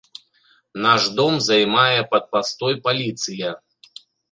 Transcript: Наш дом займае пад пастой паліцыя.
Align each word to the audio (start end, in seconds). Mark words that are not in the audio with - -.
Наш 0.85 1.03
дом 1.19 1.33
займае 1.49 2.01
пад 2.15 2.23
пастой 2.33 2.75
паліцыя. 2.89 3.49